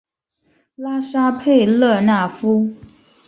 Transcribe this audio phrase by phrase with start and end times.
[0.77, 2.73] 拉沙佩勒纳夫。